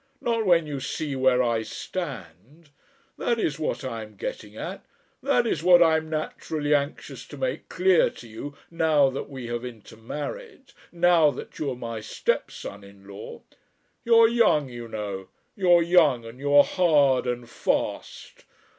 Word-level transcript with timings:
Not 0.19 0.47
when 0.47 0.65
you 0.65 0.79
see 0.79 1.15
where 1.15 1.43
I 1.43 1.61
stand. 1.61 2.69
That 3.19 3.37
is 3.39 3.59
what 3.59 3.83
I 3.83 4.01
am 4.01 4.15
getting 4.15 4.55
at. 4.57 4.83
That 5.21 5.45
is 5.45 5.61
what 5.61 5.83
I 5.83 5.97
am 5.97 6.09
naturally 6.09 6.73
anxious 6.73 7.23
to 7.27 7.37
make 7.37 7.69
clear 7.69 8.09
to 8.09 8.27
you 8.27 8.57
now 8.71 9.11
that 9.11 9.29
we 9.29 9.45
have 9.49 9.63
intermarried, 9.63 10.73
now 10.91 11.29
that 11.29 11.59
you 11.59 11.69
are 11.69 11.75
my 11.75 11.99
stepson 12.01 12.83
in 12.83 13.07
law. 13.07 13.43
You're 14.03 14.27
young, 14.27 14.69
you 14.69 14.87
know, 14.87 15.27
you're 15.55 15.83
young, 15.83 16.25
and 16.25 16.39
you're 16.39 16.63
hard 16.63 17.27
and 17.27 17.47
fast. 17.47 18.45